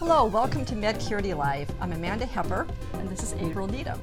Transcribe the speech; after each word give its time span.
Hello, 0.00 0.24
welcome 0.24 0.64
to 0.64 0.74
Medcurity 0.74 1.36
Live. 1.36 1.70
I'm 1.78 1.92
Amanda 1.92 2.24
Hepper, 2.24 2.66
and 2.94 3.06
this 3.10 3.22
is 3.22 3.34
April 3.34 3.66
Needham. 3.66 4.00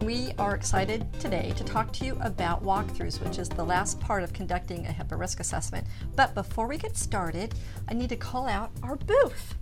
We 0.00 0.32
are 0.38 0.54
excited 0.54 1.06
today 1.20 1.52
to 1.58 1.62
talk 1.62 1.92
to 1.92 2.06
you 2.06 2.16
about 2.22 2.64
walkthroughs, 2.64 3.22
which 3.22 3.38
is 3.38 3.50
the 3.50 3.62
last 3.62 4.00
part 4.00 4.22
of 4.22 4.32
conducting 4.32 4.86
a 4.86 4.88
HIPAA 4.88 5.18
risk 5.20 5.40
assessment. 5.40 5.86
But 6.16 6.34
before 6.34 6.66
we 6.66 6.78
get 6.78 6.96
started, 6.96 7.54
I 7.86 7.92
need 7.92 8.08
to 8.08 8.16
call 8.16 8.48
out 8.48 8.70
our 8.82 8.96
booth. 8.96 9.54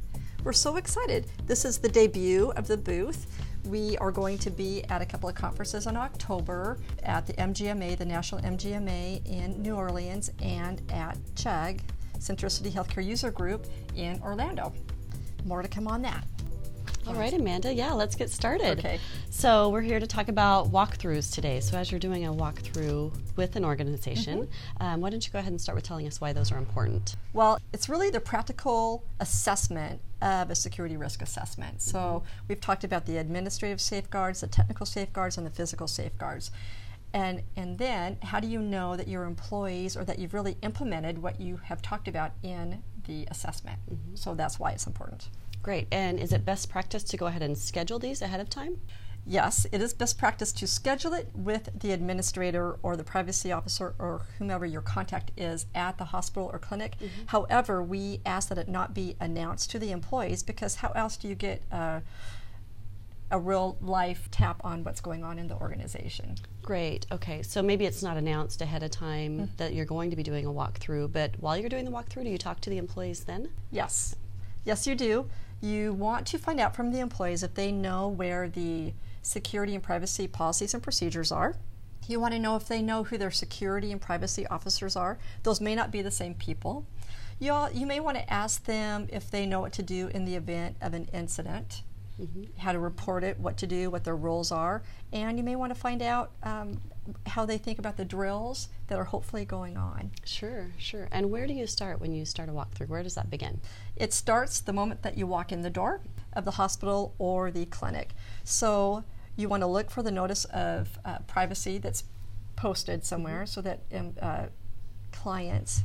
We're 0.44 0.52
so 0.52 0.76
excited. 0.76 1.26
This 1.46 1.64
is 1.64 1.78
the 1.78 1.88
debut 1.88 2.52
of 2.52 2.68
the 2.68 2.76
booth. 2.76 3.26
We 3.64 3.98
are 3.98 4.12
going 4.12 4.38
to 4.38 4.50
be 4.50 4.84
at 4.84 5.02
a 5.02 5.06
couple 5.06 5.28
of 5.28 5.34
conferences 5.34 5.88
in 5.88 5.96
October 5.96 6.78
at 7.02 7.26
the 7.26 7.32
MGMA, 7.32 7.98
the 7.98 8.06
National 8.06 8.40
MGMA 8.42 9.26
in 9.26 9.60
New 9.60 9.74
Orleans, 9.74 10.30
and 10.40 10.80
at 10.92 11.18
CHUG, 11.34 11.80
Centricity 12.20 12.70
Healthcare 12.70 13.04
User 13.04 13.30
Group 13.30 13.66
in 13.96 14.20
Orlando. 14.22 14.72
More 15.44 15.62
to 15.62 15.68
come 15.68 15.88
on 15.88 16.02
that. 16.02 16.24
All 17.06 17.14
right, 17.14 17.32
Amanda. 17.32 17.72
Yeah, 17.72 17.92
let's 17.92 18.14
get 18.14 18.30
started. 18.30 18.78
Okay. 18.78 19.00
So 19.30 19.70
we're 19.70 19.80
here 19.80 19.98
to 19.98 20.06
talk 20.06 20.28
about 20.28 20.70
walkthroughs 20.70 21.32
today. 21.32 21.60
So 21.60 21.78
as 21.78 21.90
you're 21.90 21.98
doing 21.98 22.26
a 22.26 22.32
walkthrough 22.32 23.10
with 23.36 23.56
an 23.56 23.64
organization, 23.64 24.42
mm-hmm. 24.42 24.82
um, 24.82 25.00
why 25.00 25.08
don't 25.08 25.26
you 25.26 25.32
go 25.32 25.38
ahead 25.38 25.50
and 25.50 25.60
start 25.60 25.76
with 25.76 25.84
telling 25.84 26.06
us 26.06 26.20
why 26.20 26.34
those 26.34 26.52
are 26.52 26.58
important? 26.58 27.16
Well, 27.32 27.58
it's 27.72 27.88
really 27.88 28.10
the 28.10 28.20
practical 28.20 29.02
assessment 29.18 30.02
of 30.20 30.50
a 30.50 30.54
security 30.54 30.98
risk 30.98 31.22
assessment. 31.22 31.80
So 31.80 31.98
mm-hmm. 31.98 32.44
we've 32.48 32.60
talked 32.60 32.84
about 32.84 33.06
the 33.06 33.16
administrative 33.16 33.80
safeguards, 33.80 34.42
the 34.42 34.46
technical 34.46 34.84
safeguards, 34.84 35.38
and 35.38 35.46
the 35.46 35.50
physical 35.50 35.86
safeguards. 35.86 36.50
And, 37.12 37.42
and 37.56 37.78
then 37.78 38.18
how 38.22 38.40
do 38.40 38.46
you 38.46 38.60
know 38.60 38.96
that 38.96 39.08
your 39.08 39.24
employees 39.24 39.96
or 39.96 40.04
that 40.04 40.18
you've 40.18 40.34
really 40.34 40.56
implemented 40.62 41.18
what 41.18 41.40
you 41.40 41.56
have 41.64 41.82
talked 41.82 42.08
about 42.08 42.32
in 42.42 42.82
the 43.06 43.26
assessment? 43.30 43.78
Mm-hmm. 43.90 44.14
So 44.14 44.34
that's 44.34 44.58
why 44.58 44.72
it's 44.72 44.86
important. 44.86 45.28
Great. 45.62 45.88
And 45.90 46.18
is 46.18 46.32
it 46.32 46.44
best 46.44 46.70
practice 46.70 47.02
to 47.04 47.16
go 47.16 47.26
ahead 47.26 47.42
and 47.42 47.56
schedule 47.58 47.98
these 47.98 48.22
ahead 48.22 48.40
of 48.40 48.48
time? 48.48 48.78
Yes, 49.26 49.66
it 49.70 49.82
is 49.82 49.92
best 49.92 50.18
practice 50.18 50.50
to 50.52 50.66
schedule 50.66 51.12
it 51.12 51.28
with 51.34 51.68
the 51.78 51.92
administrator 51.92 52.78
or 52.82 52.96
the 52.96 53.04
privacy 53.04 53.52
officer 53.52 53.94
or 53.98 54.26
whomever 54.38 54.64
your 54.64 54.80
contact 54.80 55.30
is 55.36 55.66
at 55.74 55.98
the 55.98 56.06
hospital 56.06 56.48
or 56.50 56.58
clinic. 56.58 56.96
Mm-hmm. 56.96 57.22
However, 57.26 57.82
we 57.82 58.20
ask 58.24 58.48
that 58.48 58.56
it 58.58 58.68
not 58.68 58.94
be 58.94 59.16
announced 59.20 59.70
to 59.72 59.78
the 59.78 59.90
employees 59.90 60.42
because 60.42 60.76
how 60.76 60.90
else 60.92 61.16
do 61.16 61.28
you 61.28 61.34
get 61.34 61.62
uh, 61.70 62.00
a 63.30 63.38
real 63.38 63.76
life 63.80 64.28
tap 64.30 64.60
on 64.64 64.84
what's 64.84 65.00
going 65.00 65.24
on 65.24 65.38
in 65.38 65.48
the 65.48 65.56
organization? 65.56 66.36
Great. 66.62 67.06
Okay. 67.12 67.42
So 67.42 67.62
maybe 67.62 67.84
it's 67.86 68.02
not 68.02 68.16
announced 68.16 68.60
ahead 68.60 68.82
of 68.82 68.90
time 68.90 69.32
mm-hmm. 69.38 69.56
that 69.56 69.74
you're 69.74 69.86
going 69.86 70.10
to 70.10 70.16
be 70.16 70.22
doing 70.22 70.46
a 70.46 70.50
walkthrough, 70.50 71.12
but 71.12 71.34
while 71.38 71.56
you're 71.56 71.68
doing 71.68 71.84
the 71.84 71.90
walkthrough, 71.90 72.24
do 72.24 72.30
you 72.30 72.38
talk 72.38 72.60
to 72.60 72.70
the 72.70 72.78
employees 72.78 73.24
then? 73.24 73.50
Yes. 73.70 74.16
Yes, 74.64 74.86
you 74.86 74.94
do. 74.94 75.28
You 75.60 75.92
want 75.92 76.26
to 76.28 76.38
find 76.38 76.60
out 76.60 76.74
from 76.74 76.90
the 76.90 77.00
employees 77.00 77.42
if 77.42 77.54
they 77.54 77.70
know 77.70 78.08
where 78.08 78.48
the 78.48 78.92
security 79.22 79.74
and 79.74 79.82
privacy 79.82 80.26
policies 80.26 80.74
and 80.74 80.82
procedures 80.82 81.30
are. 81.30 81.56
You 82.08 82.18
want 82.18 82.34
to 82.34 82.40
know 82.40 82.56
if 82.56 82.66
they 82.66 82.82
know 82.82 83.04
who 83.04 83.18
their 83.18 83.30
security 83.30 83.92
and 83.92 84.00
privacy 84.00 84.46
officers 84.46 84.96
are. 84.96 85.18
Those 85.42 85.60
may 85.60 85.74
not 85.74 85.90
be 85.90 86.02
the 86.02 86.10
same 86.10 86.34
people. 86.34 86.86
You, 87.38 87.52
all, 87.52 87.70
you 87.70 87.86
may 87.86 88.00
want 88.00 88.16
to 88.16 88.32
ask 88.32 88.64
them 88.64 89.06
if 89.10 89.30
they 89.30 89.46
know 89.46 89.60
what 89.60 89.72
to 89.74 89.82
do 89.82 90.08
in 90.08 90.24
the 90.24 90.34
event 90.34 90.76
of 90.80 90.92
an 90.92 91.08
incident, 91.12 91.82
mm-hmm. 92.20 92.44
how 92.58 92.72
to 92.72 92.78
report 92.78 93.24
it, 93.24 93.38
what 93.38 93.56
to 93.58 93.66
do, 93.66 93.90
what 93.90 94.04
their 94.04 94.16
rules 94.16 94.52
are, 94.52 94.82
and 95.12 95.38
you 95.38 95.44
may 95.44 95.56
want 95.56 95.74
to 95.74 95.78
find 95.78 96.02
out 96.02 96.32
um, 96.42 96.80
how 97.26 97.44
they 97.44 97.58
think 97.58 97.78
about 97.78 97.96
the 97.96 98.04
drills 98.04 98.68
that 98.88 98.98
are 98.98 99.04
hopefully 99.04 99.44
going 99.44 99.76
on. 99.76 100.10
Sure, 100.24 100.66
sure. 100.78 101.08
And 101.10 101.30
where 101.30 101.46
do 101.46 101.54
you 101.54 101.66
start 101.66 102.00
when 102.00 102.12
you 102.12 102.24
start 102.24 102.48
a 102.48 102.52
walkthrough? 102.52 102.88
Where 102.88 103.02
does 103.02 103.14
that 103.14 103.30
begin? 103.30 103.60
It 103.96 104.12
starts 104.12 104.60
the 104.60 104.72
moment 104.72 105.02
that 105.02 105.16
you 105.16 105.26
walk 105.26 105.52
in 105.52 105.62
the 105.62 105.70
door 105.70 106.00
of 106.32 106.44
the 106.44 106.52
hospital 106.52 107.14
or 107.18 107.50
the 107.50 107.66
clinic. 107.66 108.10
So 108.44 109.04
you 109.36 109.48
want 109.48 109.62
to 109.62 109.66
look 109.66 109.90
for 109.90 110.02
the 110.02 110.10
notice 110.10 110.44
of 110.46 110.98
uh, 111.04 111.18
privacy 111.26 111.78
that's 111.78 112.04
posted 112.56 113.04
somewhere 113.04 113.42
mm-hmm. 113.42 113.46
so 113.46 113.60
that 113.62 113.80
um, 113.94 114.14
uh, 114.20 114.46
clients 115.12 115.82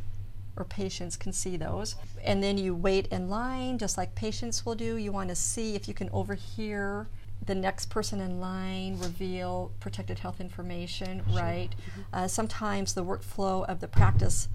or 0.58 0.66
patients 0.66 1.18
can 1.18 1.34
see 1.34 1.58
those. 1.58 1.96
And 2.24 2.44
then 2.44 2.58
you 2.58 2.76
wait 2.76 3.08
in 3.08 3.30
line, 3.30 3.78
just 3.78 3.98
like 3.98 4.16
patients 4.16 4.66
will 4.66 4.76
do. 4.76 4.98
You 4.98 5.12
want 5.12 5.30
to 5.30 5.36
see 5.36 5.76
if 5.76 5.88
you 5.88 5.94
can 5.94 6.10
overhear 6.12 7.08
the 7.46 7.56
next 7.56 7.90
person 7.90 8.22
in 8.22 8.40
line 8.40 8.98
reveal 9.00 9.72
protected 9.80 10.20
health 10.20 10.40
information, 10.40 11.22
sure. 11.28 11.42
right? 11.42 11.70
Mm-hmm. 11.70 12.02
Uh, 12.14 12.28
sometimes 12.28 12.94
the 12.94 13.04
workflow 13.04 13.66
of 13.68 13.80
the 13.82 13.88
practice 13.88 14.48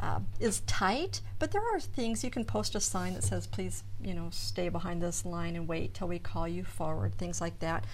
uh, 0.00 0.18
is 0.40 0.60
tight, 0.60 1.20
but 1.38 1.52
there 1.52 1.62
are 1.62 1.78
things 1.78 2.24
you 2.24 2.30
can 2.30 2.44
post 2.44 2.74
a 2.74 2.80
sign 2.80 3.14
that 3.14 3.22
says, 3.22 3.46
please, 3.46 3.84
you 4.02 4.14
know, 4.14 4.28
stay 4.32 4.68
behind 4.68 5.00
this 5.00 5.24
line 5.24 5.54
and 5.54 5.68
wait 5.68 5.94
till 5.94 6.08
we 6.08 6.18
call 6.18 6.48
you 6.48 6.64
forward, 6.64 7.14
things 7.16 7.40
like 7.40 7.58
that. 7.60 7.84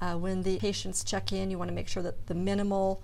Uh, 0.00 0.14
when 0.14 0.42
the 0.42 0.58
patients 0.58 1.02
check 1.02 1.32
in, 1.32 1.50
you 1.50 1.56
want 1.56 1.68
to 1.68 1.74
make 1.74 1.88
sure 1.88 2.02
that 2.02 2.26
the 2.26 2.34
minimal 2.34 3.02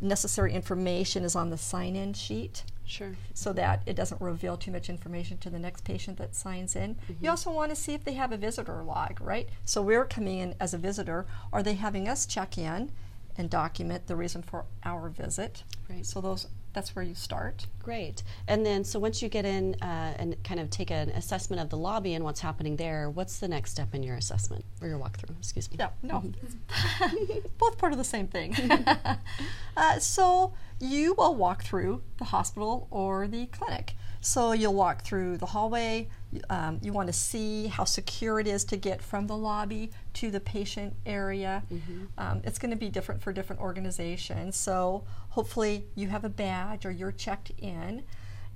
necessary 0.00 0.54
information 0.54 1.24
is 1.24 1.36
on 1.36 1.50
the 1.50 1.58
sign 1.58 1.94
in 1.94 2.14
sheet. 2.14 2.62
Sure. 2.90 3.12
So 3.34 3.52
that 3.52 3.82
it 3.86 3.94
doesn't 3.94 4.20
reveal 4.20 4.56
too 4.56 4.72
much 4.72 4.90
information 4.90 5.38
to 5.38 5.50
the 5.50 5.58
next 5.58 5.84
patient 5.84 6.18
that 6.18 6.34
signs 6.34 6.74
in. 6.74 6.96
Mm-hmm. 6.96 7.24
You 7.24 7.30
also 7.30 7.52
want 7.52 7.70
to 7.70 7.76
see 7.76 7.94
if 7.94 8.04
they 8.04 8.14
have 8.14 8.32
a 8.32 8.36
visitor 8.36 8.82
log, 8.82 9.20
right? 9.20 9.48
So 9.64 9.80
we're 9.80 10.04
coming 10.04 10.38
in 10.38 10.54
as 10.58 10.74
a 10.74 10.78
visitor. 10.78 11.26
Are 11.52 11.62
they 11.62 11.74
having 11.74 12.08
us 12.08 12.26
check 12.26 12.58
in 12.58 12.90
and 13.36 13.48
document 13.48 14.08
the 14.08 14.16
reason 14.16 14.42
for 14.42 14.64
our 14.84 15.08
visit? 15.08 15.62
Right. 15.88 16.04
So 16.04 16.20
those 16.20 16.48
that's 16.72 16.94
where 16.94 17.04
you 17.04 17.14
start. 17.14 17.66
Great. 17.82 18.22
And 18.46 18.64
then, 18.64 18.84
so 18.84 19.00
once 19.00 19.22
you 19.22 19.28
get 19.28 19.44
in 19.44 19.74
uh, 19.82 20.14
and 20.16 20.42
kind 20.44 20.60
of 20.60 20.70
take 20.70 20.90
an 20.90 21.10
assessment 21.10 21.60
of 21.60 21.68
the 21.68 21.76
lobby 21.76 22.14
and 22.14 22.24
what's 22.24 22.40
happening 22.40 22.76
there, 22.76 23.10
what's 23.10 23.38
the 23.38 23.48
next 23.48 23.72
step 23.72 23.94
in 23.94 24.02
your 24.02 24.16
assessment 24.16 24.64
or 24.80 24.88
your 24.88 24.98
walkthrough? 24.98 25.36
Excuse 25.38 25.70
me. 25.70 25.76
Yeah, 25.78 25.90
no, 26.02 26.20
mm-hmm. 26.20 27.38
both 27.58 27.78
part 27.78 27.92
of 27.92 27.98
the 27.98 28.04
same 28.04 28.26
thing. 28.26 28.54
uh, 29.76 29.98
so 29.98 30.52
you 30.80 31.14
will 31.14 31.34
walk 31.34 31.62
through 31.62 32.02
the 32.18 32.24
hospital 32.24 32.88
or 32.90 33.28
the 33.28 33.46
clinic. 33.46 33.94
So 34.20 34.52
you'll 34.52 34.74
walk 34.74 35.02
through 35.02 35.38
the 35.38 35.46
hallway. 35.46 36.08
Um, 36.50 36.78
you 36.82 36.92
want 36.92 37.06
to 37.06 37.12
see 37.12 37.68
how 37.68 37.84
secure 37.84 38.38
it 38.38 38.46
is 38.46 38.64
to 38.66 38.76
get 38.76 39.00
from 39.00 39.26
the 39.26 39.36
lobby 39.36 39.90
to 40.14 40.30
the 40.30 40.40
patient 40.40 40.94
area. 41.06 41.62
Mm-hmm. 41.72 42.04
Um, 42.18 42.42
it's 42.44 42.58
going 42.58 42.70
to 42.70 42.76
be 42.76 42.90
different 42.90 43.22
for 43.22 43.32
different 43.32 43.62
organizations. 43.62 44.56
So 44.56 45.04
hopefully 45.30 45.86
you 45.94 46.08
have 46.08 46.24
a 46.24 46.28
badge 46.28 46.84
or 46.84 46.90
you're 46.90 47.12
checked 47.12 47.52
in. 47.58 48.02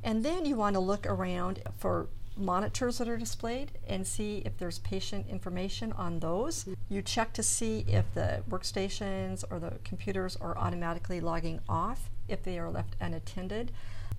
And 0.03 0.23
then 0.23 0.45
you 0.45 0.55
want 0.57 0.75
to 0.75 0.81
look 0.81 1.07
around 1.07 1.63
for 1.79 2.09
monitors 2.37 2.99
that 2.99 3.09
are 3.09 3.17
displayed 3.17 3.73
and 3.87 4.07
see 4.07 4.43
if 4.45 4.57
there's 4.59 4.79
patient 4.81 5.27
information 5.29 5.93
on 5.93 6.19
those. 6.19 6.67
You 6.89 7.03
check 7.03 7.33
to 7.35 7.43
see 7.43 7.85
if 7.89 8.13
the 8.15 8.43
workstations 8.49 9.45
or 9.51 9.59
the 9.59 9.75
computers 9.85 10.37
are 10.41 10.57
automatically 10.59 11.21
logging 11.21 11.61
off 11.69 12.11
if 12.29 12.43
they 12.43 12.59
are 12.59 12.71
left 12.71 12.97
unattended. 13.01 13.73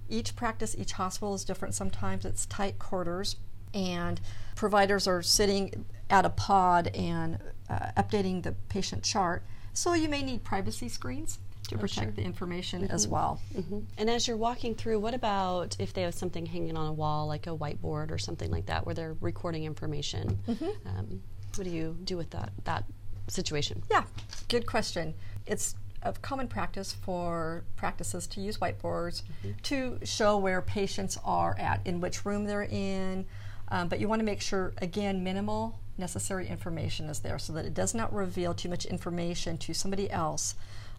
Each 0.10 0.36
practice, 0.36 0.76
each 0.78 0.94
hospital 0.94 1.34
is 1.34 1.44
different. 1.44 1.74
Sometimes 1.74 2.26
it's 2.26 2.46
tight 2.46 2.78
quarters, 2.80 3.38
and 3.74 4.22
providers 4.56 5.08
are 5.08 5.22
sitting 5.22 5.86
at 6.10 6.26
a 6.26 6.30
pod 6.30 6.88
and 6.96 7.40
uh, 7.70 7.92
updating 7.98 8.44
the 8.44 8.54
patient 8.70 9.04
chart. 9.04 9.44
So 9.74 9.94
you 9.94 10.08
may 10.08 10.22
need 10.22 10.44
privacy 10.44 10.88
screens 10.88 11.40
to 11.68 11.76
oh, 11.76 11.80
protect 11.80 12.08
sure. 12.08 12.12
the 12.14 12.22
information 12.24 12.84
mm-hmm. 12.84 12.94
as 12.94 13.08
well. 13.08 13.42
Mm-hmm. 13.56 13.80
And 13.98 14.10
as 14.10 14.28
you're 14.28 14.38
walking 14.38 14.76
through, 14.76 15.00
what 15.00 15.14
about 15.14 15.76
if 15.80 15.94
they 15.94 16.04
have 16.04 16.14
something 16.14 16.46
hanging 16.46 16.78
on 16.78 16.88
a 16.88 16.94
wall, 16.94 17.28
like 17.28 17.48
a 17.48 17.56
whiteboard 17.56 18.12
or 18.12 18.18
something 18.18 18.52
like 18.52 18.68
that, 18.68 18.86
where 18.86 18.96
they're 18.96 19.16
recording 19.22 19.64
information? 19.64 20.40
Mm-hmm. 20.48 20.88
Um, 20.88 21.22
what 21.56 21.64
do 21.64 21.70
you 21.70 21.98
do 22.04 22.18
with 22.18 22.30
that 22.32 22.52
that 22.66 22.84
situation? 23.28 23.82
Yeah, 23.90 24.04
good 24.50 24.66
question. 24.66 25.14
It's 25.46 25.76
of 26.04 26.22
common 26.22 26.48
practice 26.48 26.94
for 26.94 27.64
practices 27.76 28.28
to 28.28 28.40
use 28.40 28.60
whiteboards 28.60 29.24
mm-hmm. 29.24 29.52
to 29.64 30.00
show 30.04 30.38
where 30.38 30.62
patients 30.62 31.18
are 31.26 31.58
at, 31.60 31.82
in 31.86 32.00
which 32.00 32.26
room 32.26 32.46
they're 32.46 32.64
in. 32.70 33.26
Um, 33.70 33.88
but 33.88 34.00
you 34.00 34.08
want 34.08 34.20
to 34.20 34.26
make 34.26 34.42
sure, 34.42 34.74
again, 34.78 35.24
minimal 35.24 35.80
necessary 35.98 36.48
information 36.48 37.10
is 37.10 37.20
there 37.22 37.40
so 37.40 37.54
that 37.54 37.66
it 37.66 37.74
does 37.74 37.96
not 37.96 38.14
reveal 38.14 38.54
too 38.54 38.70
much 38.70 38.86
information 38.86 39.58
to 39.58 39.74
somebody 39.74 40.12
else 40.12 40.56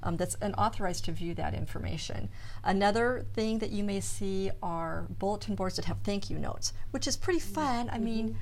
um, 0.06 0.17
that's 0.17 0.37
unauthorized 0.41 1.05
to 1.06 1.12
view 1.12 1.35
that 1.35 1.53
information. 1.53 2.29
Another 2.62 3.26
thing 3.35 3.58
that 3.58 3.70
you 3.70 3.82
may 3.82 4.00
see 4.00 4.50
are 4.62 5.06
bulletin 5.11 5.56
boards 5.56 5.76
that 5.76 5.85
have 5.87 5.99
thank 6.05 6.31
you 6.31 6.38
notes, 6.38 6.73
which 6.93 7.08
is 7.08 7.17
pretty 7.17 7.41
fun. 7.41 7.87
Mm-hmm. 7.87 7.94
I 7.94 7.99
mean, 7.99 8.38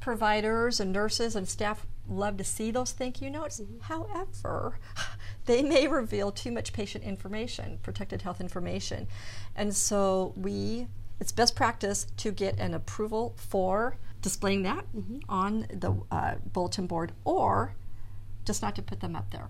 providers 0.00 0.78
and 0.78 0.92
nurses 0.92 1.34
and 1.34 1.48
staff 1.48 1.84
love 2.08 2.36
to 2.36 2.44
see 2.44 2.70
those 2.70 2.92
thank 2.92 3.20
you 3.20 3.30
notes. 3.30 3.60
Mm-hmm. 3.60 3.80
However, 3.80 4.78
they 5.46 5.62
may 5.62 5.88
reveal 5.88 6.30
too 6.30 6.52
much 6.52 6.72
patient 6.72 7.02
information, 7.02 7.80
protected 7.82 8.22
health 8.22 8.40
information. 8.40 9.08
And 9.56 9.74
so 9.74 10.32
we 10.36 10.86
it's 11.20 11.32
best 11.32 11.56
practice 11.56 12.06
to 12.18 12.30
get 12.30 12.60
an 12.60 12.74
approval 12.74 13.34
for 13.36 13.96
displaying 14.22 14.62
that 14.62 14.84
mm-hmm. 14.94 15.18
on 15.28 15.66
the 15.68 16.00
uh, 16.12 16.36
bulletin 16.52 16.86
board 16.86 17.10
or 17.24 17.74
just 18.44 18.62
not 18.62 18.76
to 18.76 18.82
put 18.82 19.00
them 19.00 19.16
up 19.16 19.30
there. 19.32 19.48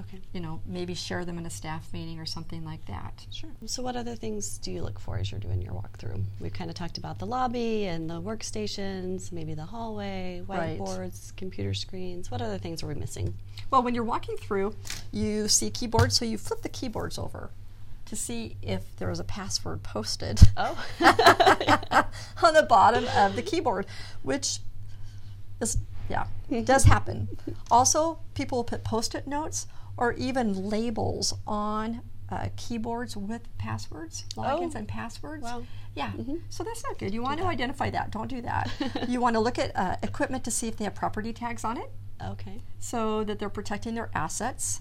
Okay. 0.00 0.20
You 0.32 0.40
know, 0.40 0.60
maybe 0.64 0.94
share 0.94 1.24
them 1.24 1.38
in 1.38 1.46
a 1.46 1.50
staff 1.50 1.92
meeting 1.92 2.20
or 2.20 2.26
something 2.26 2.64
like 2.64 2.84
that. 2.86 3.26
Sure. 3.32 3.50
So, 3.66 3.82
what 3.82 3.96
other 3.96 4.14
things 4.14 4.58
do 4.58 4.70
you 4.70 4.82
look 4.82 4.98
for 5.00 5.18
as 5.18 5.30
you're 5.32 5.40
doing 5.40 5.60
your 5.60 5.72
walkthrough? 5.72 6.22
We've 6.40 6.52
kind 6.52 6.70
of 6.70 6.76
talked 6.76 6.98
about 6.98 7.18
the 7.18 7.26
lobby 7.26 7.86
and 7.86 8.08
the 8.08 8.20
workstations, 8.20 9.32
maybe 9.32 9.54
the 9.54 9.64
hallway, 9.64 10.42
Right. 10.46 10.78
whiteboards, 10.78 11.34
computer 11.36 11.74
screens. 11.74 12.30
What 12.30 12.40
other 12.40 12.58
things 12.58 12.82
are 12.82 12.86
we 12.86 12.94
missing? 12.94 13.34
Well, 13.70 13.82
when 13.82 13.94
you're 13.94 14.04
walking 14.04 14.36
through, 14.36 14.76
you 15.10 15.48
see 15.48 15.68
keyboards, 15.70 16.16
so 16.16 16.24
you 16.24 16.38
flip 16.38 16.62
the 16.62 16.68
keyboards 16.68 17.18
over 17.18 17.50
to 18.06 18.16
see 18.16 18.56
if 18.62 18.96
there 18.96 19.10
is 19.10 19.18
a 19.20 19.24
password 19.24 19.82
posted 19.82 20.40
Oh, 20.56 20.82
on 22.42 22.54
the 22.54 22.62
bottom 22.62 23.06
of 23.16 23.34
the 23.36 23.42
keyboard, 23.42 23.84
which 24.22 24.60
is, 25.60 25.76
yeah, 26.08 26.26
does 26.64 26.84
happen. 26.84 27.28
Also, 27.70 28.18
people 28.32 28.58
will 28.58 28.64
put 28.64 28.82
post 28.82 29.14
it 29.14 29.26
notes 29.26 29.66
or 29.98 30.12
even 30.14 30.68
labels 30.70 31.34
on 31.46 32.00
uh, 32.30 32.48
keyboards 32.56 33.16
with 33.16 33.42
passwords, 33.58 34.24
logins 34.36 34.74
Oh. 34.74 34.78
and 34.78 34.88
passwords. 34.88 35.42
Wow. 35.44 35.62
Yeah, 35.94 36.12
so 36.48 36.62
that's 36.62 36.84
not 36.84 36.96
good. 36.98 37.12
You 37.12 37.22
want 37.22 37.40
to 37.40 37.46
identify 37.46 37.90
that. 37.90 38.10
Don't 38.12 38.28
do 38.28 38.40
that. 38.42 38.70
you 39.08 39.20
want 39.20 39.34
to 39.34 39.40
look 39.40 39.58
at 39.58 39.76
uh, 39.76 39.96
equipment 40.02 40.44
to 40.44 40.50
see 40.50 40.68
if 40.68 40.76
they 40.76 40.84
have 40.84 40.94
property 40.94 41.32
tags 41.32 41.64
on 41.64 41.76
it 41.76 41.90
okay. 42.24 42.62
so 42.78 43.24
that 43.24 43.38
they're 43.40 43.48
protecting 43.48 43.94
their 43.94 44.10
assets. 44.14 44.80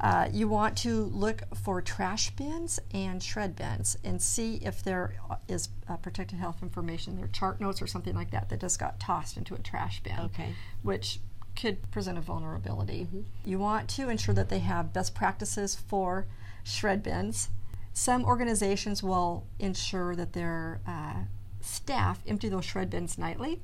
Uh, 0.00 0.28
you 0.32 0.48
want 0.48 0.76
to 0.78 1.04
look 1.04 1.42
for 1.54 1.82
trash 1.82 2.30
bins 2.30 2.80
and 2.92 3.22
shred 3.22 3.54
bins 3.54 3.96
and 4.04 4.20
see 4.22 4.56
if 4.62 4.82
there 4.82 5.14
is 5.48 5.68
uh, 5.88 5.96
protected 5.98 6.38
health 6.38 6.62
information, 6.62 7.16
their 7.16 7.28
chart 7.28 7.60
notes 7.60 7.82
or 7.82 7.86
something 7.86 8.14
like 8.14 8.30
that 8.30 8.48
that 8.48 8.60
just 8.60 8.78
got 8.78 8.98
tossed 8.98 9.36
into 9.36 9.54
a 9.54 9.58
trash 9.58 10.02
bin, 10.02 10.18
Okay. 10.18 10.52
which 10.82 11.20
could 11.56 11.90
present 11.90 12.18
a 12.18 12.20
vulnerability. 12.20 13.06
You 13.44 13.58
want 13.58 13.88
to 13.90 14.08
ensure 14.08 14.34
that 14.34 14.48
they 14.48 14.58
have 14.60 14.92
best 14.92 15.14
practices 15.14 15.74
for 15.74 16.26
shred 16.62 17.02
bins. 17.02 17.48
Some 17.92 18.24
organizations 18.24 19.02
will 19.02 19.46
ensure 19.58 20.16
that 20.16 20.32
their 20.32 20.80
uh, 20.86 21.24
staff 21.60 22.20
empty 22.26 22.48
those 22.48 22.64
shred 22.64 22.90
bins 22.90 23.16
nightly 23.18 23.60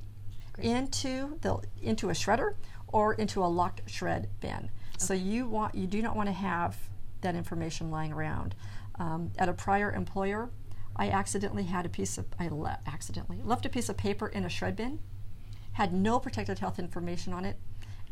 into 0.59 1.37
the 1.41 1.59
into 1.81 2.09
a 2.09 2.13
shredder 2.13 2.55
or 2.87 3.13
into 3.13 3.43
a 3.43 3.47
locked 3.47 3.89
shred 3.89 4.27
bin. 4.39 4.69
So 4.97 5.13
you 5.13 5.47
want 5.47 5.75
you 5.75 5.87
do 5.87 6.01
not 6.01 6.15
want 6.15 6.27
to 6.27 6.33
have 6.33 6.77
that 7.21 7.35
information 7.35 7.91
lying 7.91 8.11
around. 8.11 8.55
Um, 8.99 9.31
at 9.37 9.49
a 9.49 9.53
prior 9.53 9.91
employer, 9.91 10.49
I 10.95 11.09
accidentally 11.09 11.63
had 11.63 11.85
a 11.85 11.89
piece 11.89 12.17
of 12.17 12.25
I 12.39 12.47
le- 12.49 12.79
accidentally 12.85 13.39
left 13.43 13.65
a 13.65 13.69
piece 13.69 13.89
of 13.89 13.97
paper 13.97 14.27
in 14.27 14.45
a 14.45 14.49
shred 14.49 14.75
bin, 14.75 14.99
had 15.73 15.93
no 15.93 16.19
protected 16.19 16.59
health 16.59 16.79
information 16.79 17.33
on 17.33 17.45
it, 17.45 17.57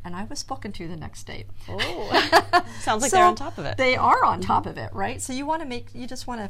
and 0.04 0.16
I 0.16 0.24
was 0.26 0.40
spoken 0.40 0.72
to 0.74 0.88
the 0.88 0.96
next 0.96 1.24
day. 1.24 1.46
Oh, 1.68 2.64
sounds 2.82 3.02
like 3.02 3.12
they're 3.12 3.24
on 3.24 3.36
top 3.36 3.58
of 3.58 3.66
it. 3.66 3.78
They 3.78 3.96
are 3.96 4.24
on 4.24 4.40
mm-hmm. 4.40 4.48
top 4.48 4.66
of 4.66 4.78
it, 4.78 4.94
right? 4.94 5.22
So 5.22 5.34
you 5.34 5.46
want 5.46 5.62
to 5.62 5.68
make 5.68 5.88
you 5.94 6.08
just 6.08 6.28
want 6.28 6.42
to 6.42 6.50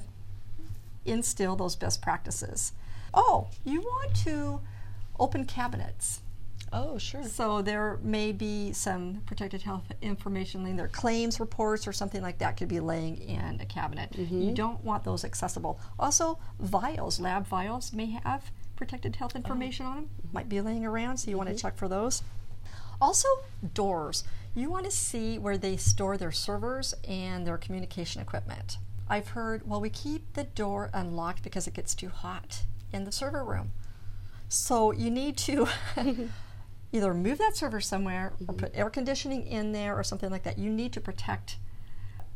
instill 1.06 1.56
those 1.56 1.76
best 1.76 2.02
practices. 2.02 2.74
Oh, 3.14 3.48
you 3.66 3.82
want 3.82 4.16
to 4.18 4.62
open 5.20 5.46
cabinets. 5.46 6.22
oh, 6.72 7.00
sure. 7.00 7.24
So 7.24 7.64
there 7.64 8.00
may 8.04 8.32
be 8.32 8.72
some 8.74 9.22
protected 9.26 9.64
health 9.64 9.92
information 10.02 10.64
laying 10.64 10.76
there, 10.76 10.88
claims 10.88 11.40
reports 11.40 11.88
or 11.88 11.94
something 11.94 12.22
like 12.22 12.38
that 12.38 12.58
could 12.58 12.68
be 12.68 12.80
laying 12.80 13.18
in 13.18 13.60
a 13.60 13.66
cabinet. 13.66 14.16
You 14.16 14.26
mm-hmm. 14.26 14.54
don't 14.54 14.84
want 14.84 15.04
those 15.04 15.26
accessible. 15.26 15.80
Also, 15.98 16.38
vials, 16.60 17.20
lab 17.20 17.48
vials 17.48 17.92
may 17.92 18.12
have 18.24 18.52
protected 18.76 19.16
health 19.16 19.32
oh. 19.36 19.38
information 19.38 19.86
on 19.86 19.96
them, 19.96 20.10
might 20.32 20.48
be 20.48 20.62
laying 20.62 20.86
around, 20.86 21.18
so 21.18 21.32
you 21.32 21.38
want 21.38 21.50
to 21.50 21.56
mm-hmm. 21.56 21.68
check 21.68 21.76
for 21.76 21.88
those. 21.88 22.22
Also, 23.02 23.28
doors. 23.74 24.24
You 24.56 24.70
want 24.70 24.86
to 24.86 24.92
see 24.92 25.38
where 25.38 25.58
they 25.58 25.78
store 25.78 26.18
their 26.18 26.32
servers 26.32 26.94
and 27.08 27.46
their 27.46 27.58
communication 27.58 28.22
equipment. 28.22 28.78
I've 29.10 29.30
heard, 29.30 29.68
well, 29.68 29.82
we 29.82 29.90
keep 29.90 30.34
the 30.34 30.44
door 30.44 30.90
unlocked 30.94 31.44
because 31.44 31.68
it 31.68 31.74
gets 31.74 31.96
too 31.96 32.10
hot 32.10 32.64
in 32.92 33.06
the 33.06 33.12
server 33.12 33.44
room. 33.44 33.72
So 34.50 34.92
you 34.92 35.10
need 35.10 35.38
to 35.38 35.68
either 36.92 37.14
move 37.14 37.38
that 37.38 37.56
server 37.56 37.82
somewhere 37.82 38.34
or 38.42 38.54
mm-hmm. 38.54 38.58
put 38.58 38.72
air 38.76 38.90
conditioning 38.90 39.46
in 39.46 39.72
there 39.72 39.98
or 39.98 40.04
something 40.04 40.30
like 40.30 40.44
that. 40.44 40.58
You 40.58 40.70
need 40.70 40.94
to 40.94 41.02
protect. 41.02 41.58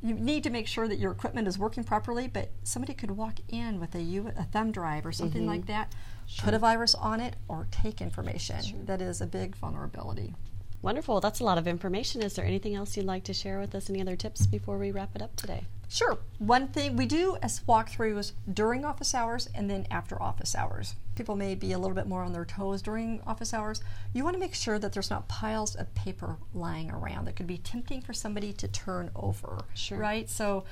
You 0.01 0.16
need 0.16 0.44
to 0.44 0.50
make 0.50 0.68
sure 0.68 0.88
that 0.88 1.00
your 1.00 1.12
equipment 1.12 1.48
is 1.48 1.57
working 1.57 1.83
properly, 1.83 2.27
but 2.27 2.50
somebody 2.63 2.94
could 2.94 3.12
walk 3.12 3.39
in 3.50 3.80
with 3.80 3.95
a, 3.95 4.01
U, 4.01 4.31
a 4.38 4.44
thumb 4.44 4.71
drive 4.71 5.06
or 5.06 5.12
something 5.12 5.42
mm-hmm. 5.42 5.51
like 5.51 5.66
that, 5.68 5.94
put 6.39 6.54
a 6.54 6.59
virus 6.59 6.94
on 6.94 7.21
it, 7.21 7.36
or 7.48 7.68
take 7.71 8.01
information. 8.01 8.86
That 8.86 9.01
is 9.01 9.21
a 9.21 9.25
big 9.25 9.56
vulnerability. 9.56 10.36
Wonderful. 10.83 11.21
That's 11.21 11.39
a 11.39 11.45
lot 11.45 11.57
of 11.57 11.65
information. 11.65 12.21
Is 12.21 12.33
there 12.33 12.44
anything 12.44 12.75
else 12.75 12.97
you'd 12.97 13.06
like 13.06 13.24
to 13.24 13.33
share 13.33 13.57
with 13.57 13.74
us? 13.74 13.89
Any 13.89 14.01
other 14.01 14.18
tips 14.18 14.45
before 14.45 14.77
we 14.77 14.91
wrap 14.91 15.15
it 15.15 15.21
up 15.21 15.33
today? 15.38 15.63
Sure. 15.88 16.18
One 16.39 16.68
thing 16.68 16.97
we 16.97 17.06
do 17.06 17.38
as 17.41 17.62
walkthroughs 17.62 18.33
during 18.53 18.83
office 18.83 19.15
hours 19.15 19.47
and 19.56 19.69
then 19.69 19.88
after 19.89 20.21
office 20.21 20.56
hours. 20.56 20.95
People 21.15 21.38
may 21.38 21.56
be 21.56 21.71
a 21.71 21.80
little 21.80 21.95
bit 21.95 22.06
more 22.06 22.24
on 22.24 22.33
their 22.33 22.44
toes 22.44 22.81
during 22.81 23.21
office 23.25 23.53
hours. 23.53 23.80
You 24.12 24.25
want 24.25 24.33
to 24.33 24.41
make 24.41 24.53
sure 24.53 24.77
that 24.77 24.91
there's 24.91 25.09
not 25.09 25.30
piles 25.30 25.74
of 25.75 25.94
paper 25.95 26.35
lying 26.53 26.91
around 26.91 27.25
that 27.25 27.38
could 27.38 27.47
be 27.47 27.59
tempting 27.59 28.01
for 28.01 28.12
somebody 28.12 28.51
to 28.51 28.68
turn 28.68 29.09
over. 29.15 29.63
Sure. 29.75 29.97
Right? 29.97 30.30
So 30.30 30.65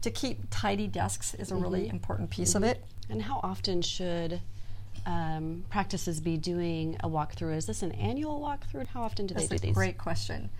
to 0.00 0.10
keep 0.10 0.44
tidy 0.48 0.86
desks 0.86 1.34
is 1.34 1.50
a 1.50 1.56
really 1.56 1.82
mm-hmm. 1.82 1.90
important 1.90 2.30
piece 2.30 2.54
of 2.54 2.62
mm-hmm. 2.62 2.70
it. 2.70 2.84
And 3.10 3.20
how 3.20 3.40
often 3.42 3.82
should 3.82 4.40
um, 5.06 5.64
practices 5.70 6.20
be 6.20 6.36
doing 6.36 6.96
a 7.00 7.08
walkthrough? 7.08 7.56
Is 7.56 7.66
this 7.66 7.82
an 7.82 7.92
annual 7.92 8.40
walkthrough? 8.40 8.86
How 8.88 9.02
often 9.02 9.26
do 9.26 9.34
That's 9.34 9.48
they 9.48 9.56
do 9.56 9.66
these? 9.68 9.74
great 9.74 9.98
question. 9.98 10.50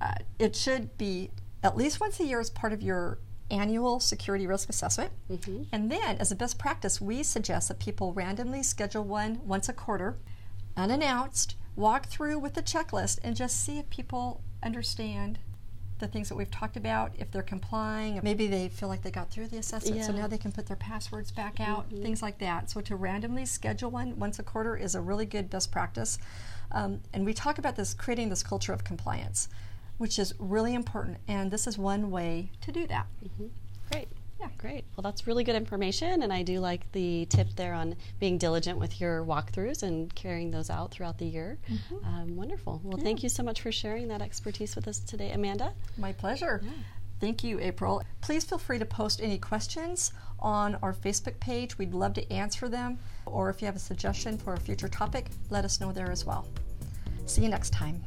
Uh, 0.00 0.14
it 0.38 0.56
should 0.56 0.96
be 0.98 1.30
at 1.62 1.76
least 1.76 2.00
once 2.00 2.20
a 2.20 2.24
year 2.24 2.40
as 2.40 2.50
part 2.50 2.72
of 2.72 2.82
your 2.82 3.18
annual 3.50 4.00
security 4.00 4.46
risk 4.46 4.68
assessment. 4.68 5.12
Mm-hmm. 5.30 5.64
And 5.72 5.90
then, 5.90 6.16
as 6.18 6.32
a 6.32 6.36
best 6.36 6.58
practice, 6.58 7.00
we 7.00 7.22
suggest 7.22 7.68
that 7.68 7.78
people 7.78 8.12
randomly 8.12 8.62
schedule 8.62 9.04
one 9.04 9.40
once 9.44 9.68
a 9.68 9.72
quarter, 9.72 10.16
unannounced, 10.76 11.56
walk 11.76 12.06
through 12.06 12.38
with 12.38 12.54
the 12.54 12.62
checklist, 12.62 13.18
and 13.22 13.36
just 13.36 13.62
see 13.64 13.78
if 13.78 13.88
people 13.90 14.42
understand 14.62 15.38
the 16.00 16.08
things 16.08 16.28
that 16.28 16.34
we've 16.34 16.50
talked 16.50 16.76
about, 16.76 17.12
if 17.18 17.30
they're 17.30 17.42
complying, 17.42 18.18
maybe 18.22 18.46
they 18.48 18.68
feel 18.68 18.88
like 18.88 19.02
they 19.02 19.10
got 19.10 19.30
through 19.30 19.46
the 19.48 19.58
assessment, 19.58 19.96
so 20.04 20.12
now 20.12 20.26
they 20.26 20.38
can 20.38 20.50
put 20.52 20.66
their 20.66 20.76
passwords 20.76 21.30
back 21.30 21.60
out, 21.60 21.86
things 22.02 22.20
like 22.20 22.38
that. 22.38 22.68
So 22.70 22.80
to 22.82 22.96
randomly 22.96 23.46
schedule 23.46 23.90
one 23.90 24.18
once 24.18 24.38
a 24.38 24.42
quarter 24.42 24.76
is 24.76 24.94
a 24.94 25.00
really 25.00 25.24
good 25.26 25.48
best 25.50 25.70
practice. 25.70 26.18
Um, 26.72 27.00
and 27.12 27.24
we 27.24 27.32
talk 27.32 27.58
about 27.58 27.76
this 27.76 27.94
creating 27.94 28.28
this 28.30 28.42
culture 28.42 28.72
of 28.72 28.82
compliance, 28.82 29.48
which 29.98 30.18
is 30.18 30.34
really 30.40 30.74
important, 30.74 31.18
and 31.28 31.50
this 31.50 31.66
is 31.66 31.78
one 31.78 32.10
way 32.10 32.50
to 32.62 32.72
do 32.72 32.86
that. 32.88 33.06
Great. 33.92 34.08
Yeah. 34.40 34.48
Great. 34.58 34.84
Well, 34.96 35.02
that's 35.02 35.26
really 35.26 35.44
good 35.44 35.54
information, 35.56 36.22
and 36.22 36.32
I 36.32 36.42
do 36.42 36.58
like 36.60 36.90
the 36.92 37.26
tip 37.26 37.48
there 37.56 37.72
on 37.72 37.94
being 38.18 38.36
diligent 38.38 38.78
with 38.78 39.00
your 39.00 39.24
walkthroughs 39.24 39.82
and 39.82 40.12
carrying 40.14 40.50
those 40.50 40.70
out 40.70 40.90
throughout 40.90 41.18
the 41.18 41.26
year. 41.26 41.58
Um, 42.04 42.36
wonderful. 42.36 42.80
Well, 42.84 42.98
thank 42.98 43.22
you 43.22 43.28
so 43.28 43.42
much 43.42 43.60
for 43.62 43.70
sharing 43.72 44.08
that 44.08 44.20
expertise 44.22 44.74
with 44.76 44.88
us 44.88 44.98
today, 44.98 45.30
Amanda. 45.32 45.72
My 45.96 46.12
pleasure. 46.12 46.62
Thank 47.20 47.44
you, 47.44 47.60
April. 47.60 48.02
Please 48.20 48.44
feel 48.44 48.58
free 48.58 48.78
to 48.78 48.84
post 48.84 49.22
any 49.22 49.38
questions 49.38 50.12
on 50.40 50.74
our 50.82 50.92
Facebook 50.92 51.38
page. 51.40 51.78
We'd 51.78 51.94
love 51.94 52.12
to 52.14 52.32
answer 52.32 52.68
them. 52.68 52.98
Or 53.24 53.48
if 53.50 53.62
you 53.62 53.66
have 53.66 53.76
a 53.76 53.78
suggestion 53.80 54.36
for 54.36 54.54
a 54.54 54.60
future 54.60 54.88
topic, 54.88 55.28
let 55.48 55.64
us 55.64 55.80
know 55.80 55.92
there 55.92 56.10
as 56.10 56.24
well. 56.26 56.46
See 57.26 57.42
you 57.42 57.48
next 57.48 57.70
time. 57.70 58.02